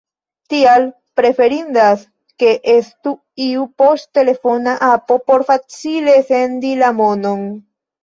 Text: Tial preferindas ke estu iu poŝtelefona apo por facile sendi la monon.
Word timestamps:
Tial 0.51 0.85
preferindas 1.19 2.07
ke 2.45 2.55
estu 2.77 3.15
iu 3.51 3.69
poŝtelefona 3.83 4.77
apo 4.91 5.21
por 5.31 5.49
facile 5.55 6.21
sendi 6.35 6.77
la 6.85 6.95
monon. 7.05 7.51